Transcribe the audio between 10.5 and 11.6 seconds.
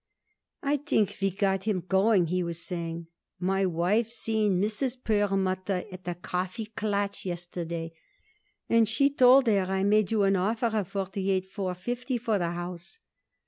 of forty eight